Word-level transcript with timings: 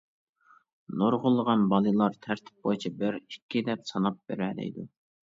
نۇرغۇنلىغان 1.01 1.65
بالىلار 1.73 2.15
تەرتىپ 2.27 2.63
بويىچە 2.69 2.91
بىر، 3.03 3.19
ئىككى 3.21 3.63
دەپ 3.69 3.85
ساناپ 3.91 4.19
بېرەلەيدۇ. 4.33 4.89